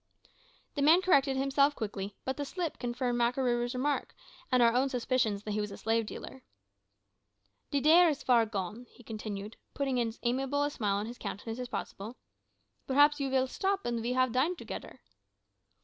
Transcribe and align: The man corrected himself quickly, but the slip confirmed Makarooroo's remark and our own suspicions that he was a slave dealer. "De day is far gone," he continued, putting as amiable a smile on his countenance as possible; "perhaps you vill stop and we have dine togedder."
The 0.73 0.81
man 0.81 1.03
corrected 1.03 1.37
himself 1.37 1.75
quickly, 1.75 2.15
but 2.25 2.35
the 2.35 2.43
slip 2.43 2.79
confirmed 2.79 3.19
Makarooroo's 3.19 3.75
remark 3.75 4.15
and 4.51 4.63
our 4.63 4.73
own 4.73 4.89
suspicions 4.89 5.43
that 5.43 5.51
he 5.51 5.61
was 5.61 5.69
a 5.69 5.77
slave 5.77 6.07
dealer. 6.07 6.41
"De 7.69 7.79
day 7.81 8.09
is 8.09 8.23
far 8.23 8.47
gone," 8.47 8.87
he 8.89 9.03
continued, 9.03 9.57
putting 9.75 9.99
as 10.01 10.17
amiable 10.23 10.63
a 10.63 10.71
smile 10.71 10.95
on 10.95 11.05
his 11.05 11.19
countenance 11.19 11.59
as 11.59 11.67
possible; 11.69 12.17
"perhaps 12.87 13.19
you 13.19 13.29
vill 13.29 13.45
stop 13.45 13.85
and 13.85 14.01
we 14.01 14.13
have 14.13 14.31
dine 14.31 14.55
togedder." 14.55 15.01